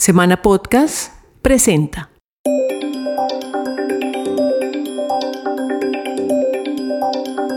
Semana 0.00 0.42
Podcast 0.42 1.12
presenta. 1.42 2.12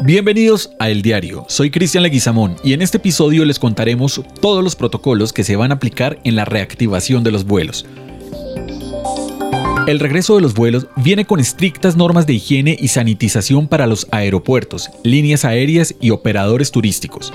Bienvenidos 0.03 0.71
a 0.79 0.89
El 0.89 1.03
Diario, 1.03 1.45
soy 1.47 1.69
Cristian 1.69 2.01
Leguizamón 2.01 2.55
y 2.63 2.73
en 2.73 2.81
este 2.81 2.97
episodio 2.97 3.45
les 3.45 3.59
contaremos 3.59 4.23
todos 4.41 4.63
los 4.63 4.75
protocolos 4.75 5.33
que 5.33 5.43
se 5.43 5.55
van 5.55 5.69
a 5.69 5.75
aplicar 5.75 6.19
en 6.23 6.35
la 6.35 6.43
reactivación 6.43 7.23
de 7.23 7.31
los 7.31 7.45
vuelos. 7.45 7.85
El 9.85 9.99
regreso 9.99 10.33
de 10.35 10.41
los 10.41 10.55
vuelos 10.55 10.87
viene 10.95 11.25
con 11.25 11.39
estrictas 11.39 11.95
normas 11.95 12.25
de 12.25 12.33
higiene 12.33 12.75
y 12.77 12.87
sanitización 12.87 13.67
para 13.67 13.85
los 13.85 14.07
aeropuertos, 14.09 14.89
líneas 15.03 15.45
aéreas 15.45 15.93
y 16.01 16.09
operadores 16.09 16.71
turísticos. 16.71 17.31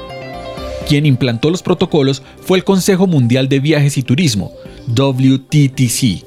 Quien 0.88 1.06
implantó 1.06 1.50
los 1.50 1.62
protocolos 1.62 2.22
fue 2.40 2.58
el 2.58 2.64
Consejo 2.64 3.06
Mundial 3.06 3.48
de 3.48 3.60
Viajes 3.60 3.98
y 3.98 4.02
Turismo, 4.02 4.52
WTTC. 4.88 6.24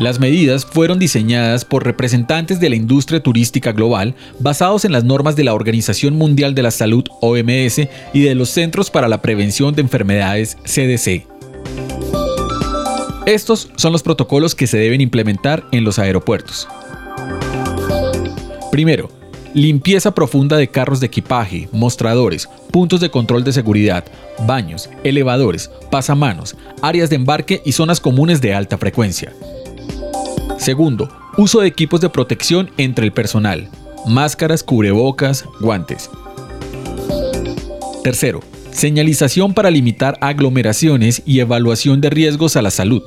Las 0.00 0.18
medidas 0.18 0.64
fueron 0.64 0.98
diseñadas 0.98 1.64
por 1.64 1.84
representantes 1.84 2.58
de 2.58 2.70
la 2.70 2.76
industria 2.76 3.22
turística 3.22 3.72
global 3.72 4.14
basados 4.40 4.84
en 4.84 4.92
las 4.92 5.04
normas 5.04 5.36
de 5.36 5.44
la 5.44 5.54
Organización 5.54 6.16
Mundial 6.16 6.54
de 6.54 6.62
la 6.62 6.70
Salud 6.70 7.04
OMS 7.20 7.88
y 8.12 8.22
de 8.22 8.34
los 8.34 8.48
Centros 8.50 8.90
para 8.90 9.08
la 9.08 9.22
Prevención 9.22 9.74
de 9.74 9.82
Enfermedades 9.82 10.56
CDC. 10.64 11.26
Estos 13.26 13.70
son 13.76 13.92
los 13.92 14.02
protocolos 14.02 14.56
que 14.56 14.66
se 14.66 14.78
deben 14.78 15.00
implementar 15.00 15.64
en 15.70 15.84
los 15.84 16.00
aeropuertos. 16.00 16.66
Primero, 18.72 19.08
limpieza 19.54 20.14
profunda 20.14 20.56
de 20.56 20.68
carros 20.68 21.00
de 21.00 21.06
equipaje, 21.06 21.68
mostradores, 21.72 22.48
puntos 22.70 23.00
de 23.00 23.10
control 23.10 23.44
de 23.44 23.52
seguridad, 23.52 24.04
baños, 24.46 24.88
elevadores, 25.04 25.70
pasamanos, 25.90 26.56
áreas 26.80 27.10
de 27.10 27.16
embarque 27.16 27.62
y 27.64 27.72
zonas 27.72 28.00
comunes 28.00 28.40
de 28.40 28.54
alta 28.54 28.78
frecuencia. 28.78 29.32
Segundo, 30.58 31.08
uso 31.36 31.60
de 31.60 31.68
equipos 31.68 32.00
de 32.00 32.08
protección 32.08 32.70
entre 32.76 33.04
el 33.04 33.12
personal, 33.12 33.68
máscaras, 34.06 34.62
cubrebocas, 34.62 35.44
guantes. 35.60 36.10
Tercero, 38.02 38.40
señalización 38.72 39.54
para 39.54 39.70
limitar 39.70 40.18
aglomeraciones 40.20 41.22
y 41.24 41.40
evaluación 41.40 42.00
de 42.00 42.10
riesgos 42.10 42.56
a 42.56 42.62
la 42.62 42.70
salud. 42.70 43.02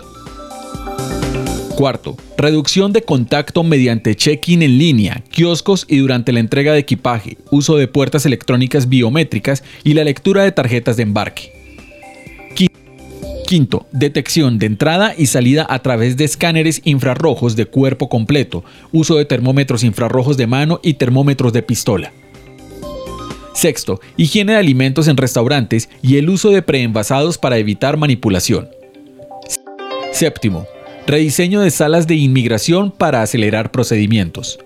Cuarto, 1.75 2.15
reducción 2.37 2.93
de 2.93 3.01
contacto 3.01 3.61
mediante 3.63 4.15
check-in 4.15 4.63
en 4.63 4.77
línea, 4.77 5.21
kioscos 5.29 5.85
y 5.89 5.97
durante 5.97 6.31
la 6.31 6.39
entrega 6.39 6.71
de 6.71 6.79
equipaje, 6.79 7.37
uso 7.51 7.75
de 7.75 7.89
puertas 7.89 8.25
electrónicas 8.25 8.87
biométricas 8.87 9.61
y 9.83 9.93
la 9.93 10.05
lectura 10.05 10.43
de 10.43 10.53
tarjetas 10.53 10.95
de 10.95 11.03
embarque. 11.03 11.51
Quinto, 13.45 13.85
detección 13.91 14.57
de 14.57 14.65
entrada 14.65 15.13
y 15.15 15.27
salida 15.27 15.67
a 15.69 15.79
través 15.79 16.17
de 16.17 16.23
escáneres 16.23 16.81
infrarrojos 16.83 17.55
de 17.55 17.67
cuerpo 17.67 18.09
completo, 18.09 18.63
uso 18.91 19.17
de 19.17 19.25
termómetros 19.25 19.83
infrarrojos 19.83 20.35
de 20.35 20.47
mano 20.47 20.79
y 20.81 20.95
termómetros 20.95 21.53
de 21.53 21.61
pistola. 21.61 22.11
Sexto, 23.53 23.99
higiene 24.17 24.53
de 24.53 24.57
alimentos 24.57 25.07
en 25.07 25.17
restaurantes 25.17 25.89
y 26.01 26.17
el 26.17 26.29
uso 26.29 26.49
de 26.49 26.63
preenvasados 26.63 27.37
para 27.37 27.57
evitar 27.57 27.97
manipulación. 27.97 28.67
Séptimo, 30.11 30.65
rediseño 31.07 31.61
de 31.61 31.71
salas 31.71 32.07
de 32.07 32.15
inmigración 32.15 32.91
para 32.91 33.21
acelerar 33.21 33.71
procedimientos. 33.71 34.59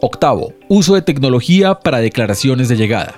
Octavo, 0.00 0.52
uso 0.68 0.94
de 0.94 1.02
tecnología 1.02 1.74
para 1.74 1.98
declaraciones 1.98 2.68
de 2.68 2.76
llegada. 2.76 3.14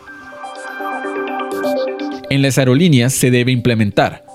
En 2.31 2.42
las 2.42 2.59
aerolíneas 2.59 3.15
se 3.15 3.31
debe 3.31 3.53
implementar 3.53 4.28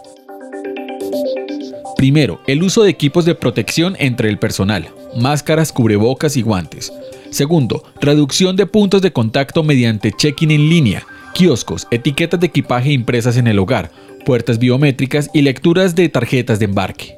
Primero, 2.04 2.42
el 2.48 2.64
uso 2.64 2.84
de 2.84 2.90
equipos 2.90 3.24
de 3.24 3.34
protección 3.34 3.96
entre 3.98 4.28
el 4.28 4.38
personal, 4.38 4.90
máscaras, 5.16 5.72
cubrebocas 5.72 6.36
y 6.36 6.42
guantes. 6.42 6.92
Segundo, 7.30 7.82
reducción 8.02 8.58
de 8.58 8.66
puntos 8.66 9.02
de 9.02 9.14
contacto 9.14 9.64
mediante 9.64 10.12
check-in 10.12 10.52
en 10.52 10.68
línea, 10.68 11.08
kioscos, 11.34 11.88
etiquetas 11.92 12.42
de 12.42 12.48
equipaje 12.48 12.92
impresas 12.92 13.38
en 13.38 13.48
el 13.48 13.58
hogar, 13.58 13.90
puertas 14.26 14.60
biométricas 14.60 15.30
y 15.34 15.44
lecturas 15.44 15.96
de 15.96 16.10
tarjetas 16.10 16.60
de 16.60 16.66
embarque. 16.66 17.18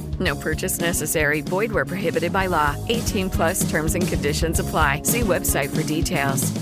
No 0.21 0.35
purchase 0.35 0.79
necessary. 0.79 1.41
Void 1.41 1.71
where 1.71 1.85
prohibited 1.85 2.31
by 2.31 2.47
law. 2.47 2.75
18 2.89 3.29
plus 3.29 3.69
terms 3.69 3.95
and 3.95 4.07
conditions 4.07 4.59
apply. 4.59 5.01
See 5.03 5.21
website 5.21 5.69
for 5.69 5.83
details. 5.83 6.53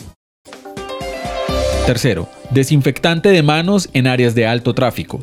Tercero, 1.85 2.29
desinfectante 2.51 3.29
de 3.29 3.41
manos 3.41 3.89
en 3.93 4.07
áreas 4.07 4.35
de 4.35 4.45
alto 4.45 4.75
tráfico. 4.75 5.19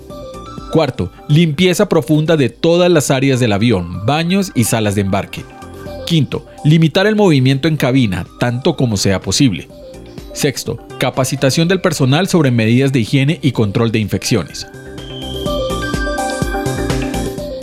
Cuarto, 0.72 1.12
limpieza 1.28 1.88
profunda 1.88 2.36
de 2.36 2.48
todas 2.48 2.90
las 2.90 3.12
áreas 3.12 3.38
del 3.38 3.52
avión, 3.52 4.04
baños 4.04 4.50
y 4.54 4.64
salas 4.64 4.96
de 4.96 5.02
embarque. 5.02 5.44
Quinto, 6.06 6.44
limitar 6.64 7.06
el 7.06 7.14
movimiento 7.14 7.68
en 7.68 7.76
cabina, 7.76 8.26
tanto 8.40 8.76
como 8.76 8.96
sea 8.96 9.20
posible. 9.20 9.68
Sexto, 10.34 10.78
capacitación 10.98 11.68
del 11.68 11.80
personal 11.80 12.26
sobre 12.26 12.50
medidas 12.50 12.92
de 12.92 12.98
higiene 12.98 13.38
y 13.42 13.52
control 13.52 13.92
de 13.92 14.00
infecciones. 14.00 14.66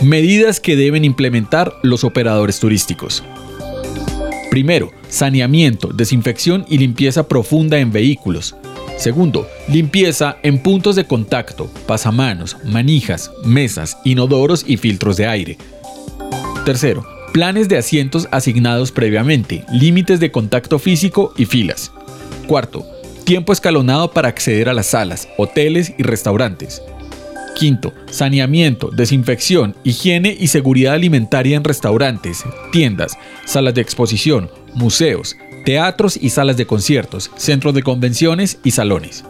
Medidas 0.04 0.60
que 0.60 0.76
deben 0.76 1.02
implementar 1.02 1.78
los 1.82 2.04
operadores 2.04 2.60
turísticos. 2.60 3.24
Primero, 4.50 4.92
saneamiento, 5.08 5.88
desinfección 5.94 6.66
y 6.68 6.76
limpieza 6.76 7.26
profunda 7.26 7.78
en 7.78 7.90
vehículos. 7.90 8.54
Segundo, 8.98 9.48
limpieza 9.66 10.36
en 10.42 10.62
puntos 10.62 10.94
de 10.96 11.06
contacto, 11.06 11.70
pasamanos, 11.86 12.58
manijas, 12.64 13.30
mesas, 13.46 13.96
inodoros 14.04 14.66
y 14.68 14.76
filtros 14.76 15.16
de 15.16 15.26
aire. 15.26 15.56
Tercero, 16.66 17.06
planes 17.32 17.70
de 17.70 17.78
asientos 17.78 18.28
asignados 18.30 18.92
previamente, 18.92 19.64
límites 19.72 20.20
de 20.20 20.30
contacto 20.30 20.78
físico 20.78 21.32
y 21.38 21.46
filas. 21.46 21.92
Cuarto, 22.46 22.84
tiempo 23.24 23.54
escalonado 23.54 24.10
para 24.10 24.28
acceder 24.28 24.68
a 24.68 24.74
las 24.74 24.88
salas, 24.88 25.28
hoteles 25.38 25.94
y 25.96 26.02
restaurantes. 26.02 26.82
Quinto, 27.54 27.94
saneamiento, 28.10 28.90
desinfección, 28.90 29.76
higiene 29.84 30.36
y 30.38 30.48
seguridad 30.48 30.94
alimentaria 30.94 31.56
en 31.56 31.64
restaurantes, 31.64 32.44
tiendas, 32.72 33.16
salas 33.44 33.74
de 33.74 33.80
exposición, 33.80 34.50
museos, 34.74 35.36
teatros 35.64 36.18
y 36.20 36.30
salas 36.30 36.56
de 36.56 36.66
conciertos, 36.66 37.30
centros 37.36 37.74
de 37.74 37.82
convenciones 37.82 38.58
y 38.64 38.72
salones. 38.72 39.24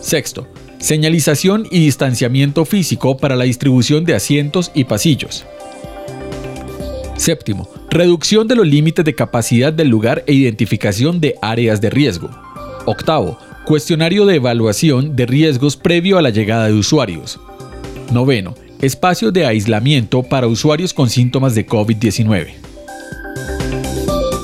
Sexto, 0.00 0.46
señalización 0.78 1.66
y 1.70 1.80
distanciamiento 1.80 2.64
físico 2.64 3.16
para 3.16 3.36
la 3.36 3.44
distribución 3.44 4.04
de 4.04 4.14
asientos 4.14 4.70
y 4.74 4.84
pasillos. 4.84 5.44
Séptimo, 7.16 7.68
reducción 7.90 8.46
de 8.46 8.54
los 8.54 8.66
límites 8.66 9.04
de 9.04 9.14
capacidad 9.14 9.72
del 9.72 9.88
lugar 9.88 10.22
e 10.28 10.34
identificación 10.34 11.20
de 11.20 11.34
áreas 11.42 11.80
de 11.80 11.90
riesgo. 11.90 12.30
Octavo, 12.86 13.38
cuestionario 13.68 14.24
de 14.24 14.36
evaluación 14.36 15.14
de 15.14 15.26
riesgos 15.26 15.76
previo 15.76 16.16
a 16.16 16.22
la 16.22 16.30
llegada 16.30 16.68
de 16.68 16.72
usuarios. 16.72 17.38
Noveno, 18.10 18.54
espacio 18.80 19.30
de 19.30 19.44
aislamiento 19.44 20.22
para 20.22 20.46
usuarios 20.46 20.94
con 20.94 21.10
síntomas 21.10 21.54
de 21.54 21.66
COVID-19. 21.66 22.46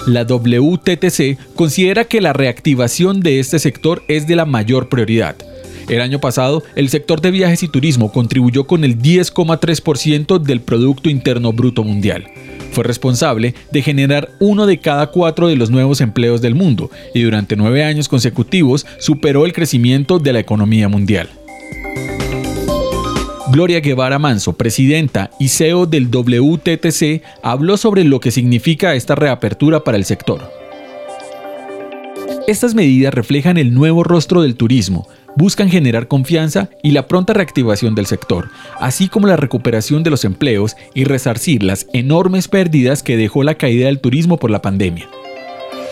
La 0.07 0.25
WTTC 0.25 1.39
considera 1.55 2.05
que 2.05 2.21
la 2.21 2.35
reactivación 2.35 3.21
de 3.21 3.41
este 3.41 3.59
sector 3.59 4.03
es 4.09 4.27
de 4.27 4.37
la 4.37 4.45
mayor 4.45 4.91
prioridad. 4.91 5.37
El 5.89 6.03
año 6.03 6.21
pasado, 6.21 6.63
el 6.77 6.91
sector 6.91 7.23
de 7.23 7.31
viajes 7.31 7.63
y 7.63 7.69
turismo 7.69 8.13
contribuyó 8.13 8.67
con 8.67 8.85
el 8.85 8.99
10,3% 8.99 10.39
del 10.39 10.61
Producto 10.61 11.09
Interno 11.09 11.55
Bruto 11.55 11.83
Mundial. 11.83 12.27
Fue 12.75 12.83
responsable 12.83 13.55
de 13.71 13.83
generar 13.83 14.31
uno 14.41 14.67
de 14.67 14.79
cada 14.79 15.07
cuatro 15.07 15.47
de 15.47 15.55
los 15.55 15.71
nuevos 15.71 16.01
empleos 16.01 16.43
del 16.43 16.57
mundo 16.57 16.91
y 17.15 17.23
durante 17.23 17.55
nueve 17.55 17.85
años 17.85 18.09
consecutivos 18.09 18.85
superó 18.99 19.47
el 19.47 19.53
crecimiento 19.53 20.19
de 20.19 20.33
la 20.33 20.41
economía 20.41 20.89
mundial. 20.89 21.29
Gloria 23.53 23.79
Guevara 23.79 24.19
Manso, 24.19 24.55
presidenta 24.55 25.31
y 25.39 25.49
CEO 25.49 25.87
del 25.87 26.09
WTTC, 26.11 27.23
habló 27.45 27.77
sobre 27.77 28.03
lo 28.03 28.19
que 28.19 28.33
significa 28.33 28.97
esta 28.97 29.15
reapertura 29.15 29.85
para 29.85 29.97
el 29.97 30.05
sector. 30.05 30.51
Estas 32.49 32.75
medidas 32.75 33.15
reflejan 33.15 33.57
el 33.57 33.73
nuevo 33.73 34.03
rostro 34.03 34.43
del 34.43 34.57
turismo, 34.57 35.07
buscan 35.37 35.69
generar 35.69 36.09
confianza 36.09 36.69
y 36.83 36.93
la 36.93 37.07
pronta 37.07 37.33
reactivación 37.33 37.95
del 37.95 38.07
sector, 38.07 38.51
así 38.81 39.09
como 39.09 39.27
la 39.27 39.37
recuperación 39.37 40.03
de 40.03 40.11
los 40.11 40.25
empleos 40.25 40.77
y 40.95 41.05
resarcir 41.05 41.63
las 41.63 41.87
enormes 41.93 42.49
pérdidas 42.49 43.03
que 43.03 43.17
dejó 43.17 43.43
la 43.43 43.55
caída 43.55 43.87
del 43.87 44.01
turismo 44.01 44.39
por 44.39 44.51
la 44.51 44.63
pandemia. 44.63 45.09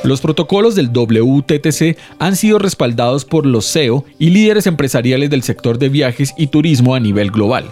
Los 0.05 0.21
protocolos 0.21 0.75
del 0.75 0.89
WTTC 0.89 1.97
han 2.19 2.35
sido 2.35 2.59
respaldados 2.59 3.25
por 3.25 3.47
los 3.47 3.71
CEO 3.71 4.05
y 4.19 4.31
líderes 4.31 4.67
empresariales 4.67 5.31
del 5.31 5.43
sector 5.43 5.79
de 5.79 5.89
viajes 5.89 6.35
y 6.37 6.49
turismo 6.49 6.95
a 6.95 7.01
nivel 7.01 7.31
global. 7.31 7.71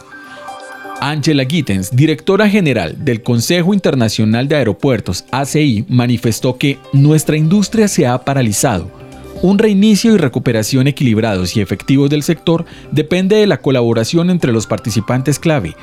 Angela 1.01 1.45
Gittens, 1.45 1.97
directora 1.97 2.49
general 2.49 3.05
del 3.05 3.23
Consejo 3.23 3.73
Internacional 3.73 4.47
de 4.49 4.57
Aeropuertos, 4.57 5.25
ACI, 5.31 5.87
manifestó 5.89 6.57
que 6.57 6.79
nuestra 6.93 7.37
industria 7.37 7.89
se 7.89 8.07
ha 8.07 8.19
paralizado. 8.23 9.00
Un 9.43 9.59
reinicio 9.59 10.15
y 10.15 10.19
recuperación 10.19 10.87
equilibrados 10.87 11.57
y 11.57 11.63
efectivos 11.63 12.11
del 12.11 12.23
sector 12.23 12.67
depende 12.93 13.37
de 13.37 13.47
la 13.47 13.57
colaboración 13.57 14.29
entre 14.29 14.53
los 14.53 14.67
participantes 14.67 15.39
clave 15.39 15.75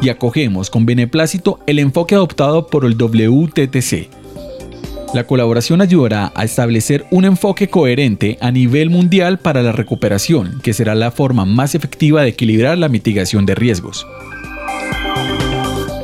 y 0.00 0.08
acogemos 0.08 0.70
con 0.70 0.86
beneplácito 0.86 1.60
el 1.66 1.80
enfoque 1.80 2.14
adoptado 2.14 2.66
por 2.66 2.86
el 2.86 2.96
WTTC. 2.96 4.08
La 5.14 5.24
colaboración 5.24 5.82
ayudará 5.82 6.32
a 6.34 6.44
establecer 6.44 7.06
un 7.10 7.24
enfoque 7.24 7.68
coherente 7.68 8.38
a 8.40 8.50
nivel 8.50 8.90
mundial 8.90 9.38
para 9.38 9.62
la 9.62 9.72
recuperación, 9.72 10.60
que 10.62 10.72
será 10.72 10.94
la 10.94 11.10
forma 11.10 11.44
más 11.44 11.74
efectiva 11.74 12.22
de 12.22 12.28
equilibrar 12.28 12.78
la 12.78 12.88
mitigación 12.88 13.44
de 13.46 13.54
riesgos. 13.54 14.06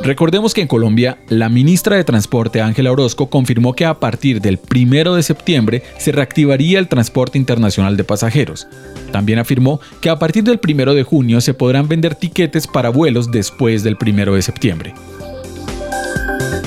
Recordemos 0.04 0.52
que 0.52 0.60
en 0.60 0.68
Colombia, 0.68 1.16
la 1.30 1.48
ministra 1.48 1.96
de 1.96 2.04
Transporte 2.04 2.60
Ángela 2.60 2.92
Orozco 2.92 3.30
confirmó 3.30 3.72
que 3.72 3.86
a 3.86 4.00
partir 4.00 4.42
del 4.42 4.60
1 4.70 5.14
de 5.14 5.22
septiembre 5.22 5.82
se 5.96 6.12
reactivaría 6.12 6.78
el 6.78 6.88
transporte 6.88 7.38
internacional 7.38 7.96
de 7.96 8.04
pasajeros. 8.04 8.68
También 9.12 9.38
afirmó 9.38 9.80
que 10.02 10.10
a 10.10 10.18
partir 10.18 10.44
del 10.44 10.60
1 10.62 10.92
de 10.92 11.04
junio 11.04 11.40
se 11.40 11.54
podrán 11.54 11.88
vender 11.88 12.16
tiquetes 12.16 12.66
para 12.66 12.90
vuelos 12.90 13.30
después 13.30 13.82
del 13.82 13.96
1 13.98 14.34
de 14.34 14.42
septiembre. 14.42 14.92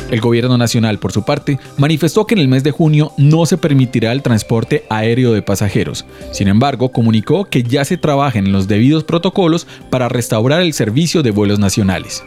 El 0.09 0.19
gobierno 0.19 0.57
nacional, 0.57 0.97
por 0.97 1.11
su 1.11 1.23
parte, 1.23 1.59
manifestó 1.77 2.25
que 2.25 2.33
en 2.33 2.39
el 2.39 2.47
mes 2.47 2.63
de 2.63 2.71
junio 2.71 3.11
no 3.17 3.45
se 3.45 3.57
permitirá 3.57 4.13
el 4.13 4.23
transporte 4.23 4.85
aéreo 4.89 5.33
de 5.33 5.43
pasajeros. 5.43 6.05
Sin 6.31 6.47
embargo, 6.47 6.91
comunicó 6.91 7.45
que 7.45 7.61
ya 7.61 7.85
se 7.85 7.97
trabaja 7.97 8.39
en 8.39 8.51
los 8.51 8.67
debidos 8.67 9.03
protocolos 9.03 9.67
para 9.91 10.09
restaurar 10.09 10.61
el 10.61 10.73
servicio 10.73 11.21
de 11.21 11.29
vuelos 11.29 11.59
nacionales. 11.59 12.23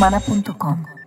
semana.com 0.00 0.99